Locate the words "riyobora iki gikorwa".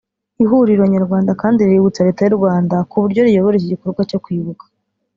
3.27-4.01